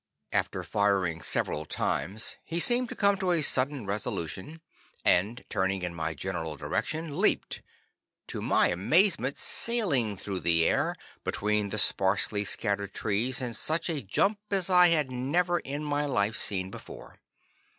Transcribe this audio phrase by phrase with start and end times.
[0.31, 4.59] After firing several times, he seemed to come to a sudden resolution,
[5.05, 7.61] and turning in my general direction, leaped
[8.25, 14.01] to my amazement sailing through the air between the sparsely scattered trees in such a
[14.01, 17.19] jump as I had never in my life seen before.